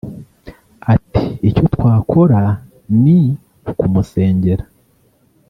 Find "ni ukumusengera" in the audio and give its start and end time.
3.03-4.63